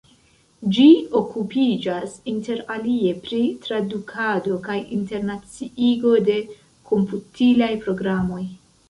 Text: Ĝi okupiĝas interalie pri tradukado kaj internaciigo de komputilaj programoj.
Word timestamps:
Ĝi 0.75 0.83
okupiĝas 1.17 2.15
interalie 2.31 3.11
pri 3.25 3.41
tradukado 3.65 4.57
kaj 4.69 4.79
internaciigo 4.97 6.15
de 6.31 6.39
komputilaj 6.93 7.71
programoj. 7.85 8.43